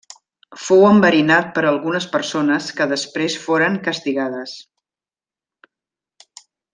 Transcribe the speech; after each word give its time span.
Fou 0.67 0.79
enverinat 0.85 1.51
per 1.57 1.63
algunes 1.71 2.07
persones 2.15 2.71
que 2.79 2.87
després 2.95 3.35
foren 3.45 3.79
castigades. 3.89 4.57